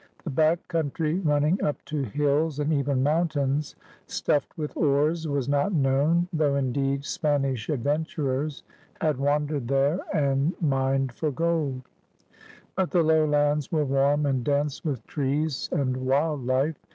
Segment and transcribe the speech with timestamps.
[0.23, 3.75] The back country, running up to hills and even mountains
[4.07, 8.63] stuffed with ores, was not known— though indeed Spanish adventurers
[8.99, 11.81] had wandered there and J GEORGIA 233 mined for gold.
[12.75, 16.79] But the lowlands were warm and dense with trees and wild life.